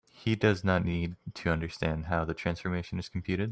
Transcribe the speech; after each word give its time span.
He 0.15 0.35
does 0.35 0.63
not 0.63 0.83
need 0.83 1.15
to 1.35 1.51
understand 1.51 2.05
how 2.07 2.25
the 2.25 2.33
transformation 2.33 2.97
is 2.97 3.07
computed. 3.07 3.49